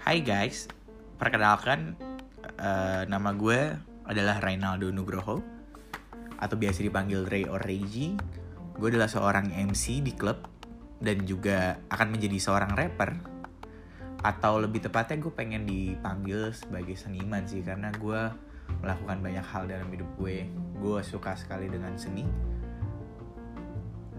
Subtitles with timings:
[0.00, 0.64] Hai guys,
[1.20, 1.92] perkenalkan
[2.56, 3.76] uh, nama gue
[4.08, 5.44] adalah Reynaldo Nugroho
[6.40, 8.16] atau biasa dipanggil Ray or Reiji.
[8.80, 10.40] Gue adalah seorang MC di klub
[11.04, 13.12] dan juga akan menjadi seorang rapper.
[14.24, 18.20] Atau lebih tepatnya gue pengen dipanggil sebagai seniman sih karena gue
[18.80, 20.48] melakukan banyak hal dalam hidup gue.
[20.80, 22.24] Gue suka sekali dengan seni.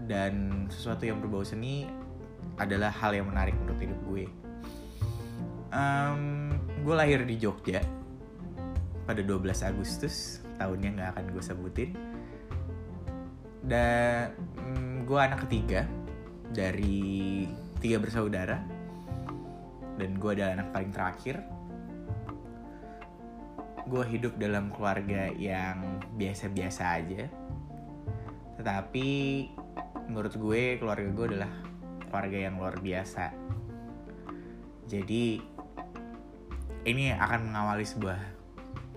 [0.06, 1.90] Dan sesuatu yang berbau seni
[2.54, 4.26] adalah hal yang menarik menurut hidup gue
[5.72, 6.52] um,
[6.84, 7.80] gue lahir di Jogja.
[9.02, 11.90] Pada 12 Agustus tahunnya nggak akan gue sebutin.
[13.64, 15.88] Dan um, gue anak ketiga
[16.52, 17.48] dari
[17.82, 18.62] tiga bersaudara.
[19.98, 21.36] Dan gue adalah anak paling terakhir.
[23.90, 27.28] Gue hidup dalam keluarga yang biasa-biasa aja.
[28.56, 29.08] Tetapi
[30.08, 31.52] menurut gue keluarga gue adalah
[32.08, 33.32] keluarga yang luar biasa.
[34.88, 35.51] Jadi
[36.82, 38.18] ini akan mengawali sebuah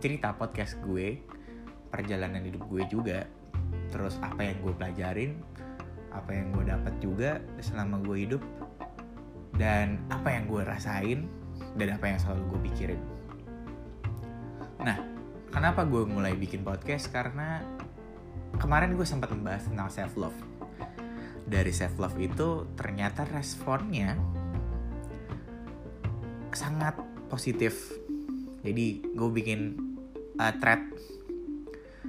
[0.01, 1.21] cerita podcast gue
[1.93, 3.29] perjalanan hidup gue juga
[3.93, 5.31] terus apa yang gue pelajarin
[6.15, 8.43] apa yang gue dapat juga selama gue hidup
[9.55, 11.27] dan apa yang gue rasain
[11.75, 13.01] dan apa yang selalu gue pikirin.
[14.83, 14.99] Nah,
[15.51, 17.11] kenapa gue mulai bikin podcast?
[17.11, 17.63] Karena
[18.59, 20.39] kemarin gue sempat membahas tentang self love.
[21.47, 24.15] Dari self love itu ternyata responnya
[26.55, 27.93] sangat positif.
[28.65, 29.77] Jadi gue bikin
[30.41, 30.81] uh, thread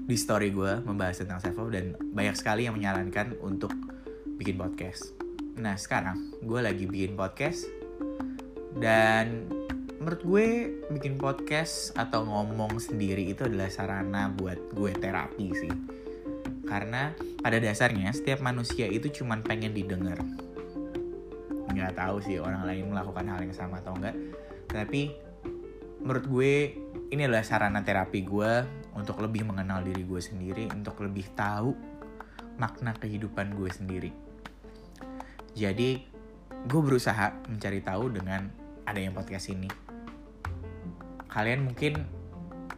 [0.07, 3.75] di story gue membahas tentang self love dan banyak sekali yang menyarankan untuk
[4.39, 5.17] bikin podcast
[5.57, 7.65] Nah sekarang gue lagi bikin podcast
[8.77, 9.49] dan
[9.97, 10.47] menurut gue
[10.93, 15.73] bikin podcast atau ngomong sendiri itu adalah sarana buat gue terapi sih.
[16.69, 20.21] Karena pada dasarnya setiap manusia itu cuma pengen didengar.
[21.73, 24.17] Nggak tahu sih orang lain melakukan hal yang sama atau enggak.
[24.67, 25.03] Tapi
[26.03, 26.53] menurut gue
[27.11, 28.53] ini adalah sarana terapi gue
[28.99, 31.75] untuk lebih mengenal diri gue sendiri, untuk lebih tahu
[32.57, 34.27] makna kehidupan gue sendiri
[35.57, 36.05] jadi
[36.69, 38.53] gue berusaha mencari tahu dengan
[38.85, 39.73] ada yang podcast ini.
[41.33, 42.05] Kalian mungkin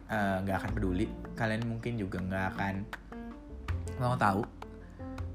[0.07, 2.75] eh, nggak uh, akan peduli, kalian mungkin juga nggak akan
[3.99, 4.47] mau tahu.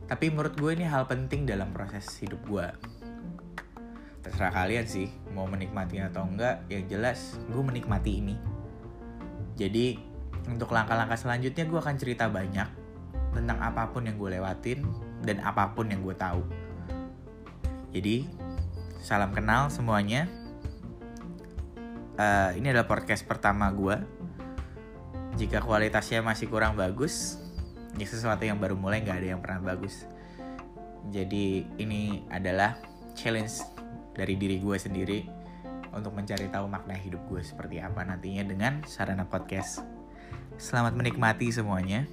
[0.08, 2.64] Tapi menurut gue ini hal penting dalam proses hidup gue.
[4.24, 8.34] Terserah kalian sih mau menikmati atau enggak, yang jelas gue menikmati ini.
[9.54, 10.00] Jadi
[10.48, 12.68] untuk langkah-langkah selanjutnya gue akan cerita banyak
[13.36, 14.80] tentang apa pun yang gue lewatin
[15.20, 16.42] dan apa pun yang gue tahu
[17.94, 18.26] jadi
[18.98, 20.26] salam kenal semuanya.
[22.18, 23.94] Uh, ini adalah podcast pertama gue.
[25.38, 27.38] Jika kualitasnya masih kurang bagus,
[27.94, 30.10] ini sesuatu yang baru mulai nggak ada yang pernah bagus.
[31.14, 32.82] Jadi ini adalah
[33.14, 33.62] challenge
[34.14, 35.18] dari diri gue sendiri
[35.94, 39.82] untuk mencari tahu makna hidup gue seperti apa nantinya dengan sarana podcast.
[40.58, 42.06] Selamat menikmati semuanya.